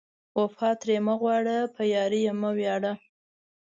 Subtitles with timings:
[0.41, 2.93] وفا ترې مه غواړه، په یارۍ یې مه ویاړه